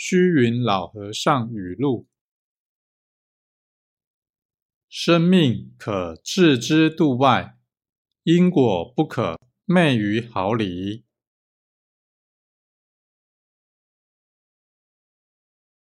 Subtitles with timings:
[0.00, 2.06] 虚云老和尚语录
[4.88, 7.58] 生命可置之度外
[8.22, 11.07] 因果不可昧于毫厘。